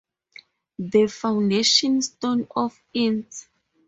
[0.79, 3.49] The foundation stone of Inst.